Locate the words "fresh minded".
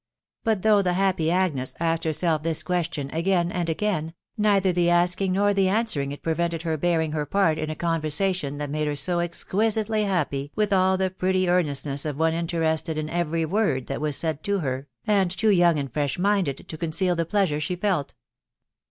15.93-16.67